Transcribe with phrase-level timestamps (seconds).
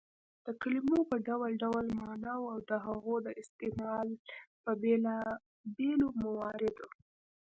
[0.45, 4.07] د کلیمو په ډول ډول ماناوو او د هغو د استعمال
[4.63, 6.87] په بېلابيلو مواردو